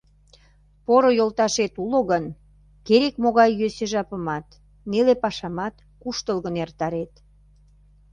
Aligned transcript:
Поро 0.85 1.09
йолташет 1.17 1.73
уло 1.83 1.99
гын, 2.11 2.25
керек-могай 2.87 3.51
йӧсӧ 3.59 3.85
жапымат, 3.91 4.47
неле 4.89 5.13
пашамат 5.23 5.75
куштылгын 6.01 6.55
эртарет. 6.63 7.13